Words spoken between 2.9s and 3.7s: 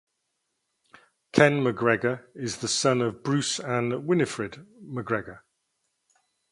of Bruce